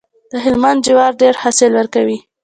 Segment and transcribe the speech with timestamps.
[0.31, 2.17] د هلمند جوار ډیر حاصل ورکوي.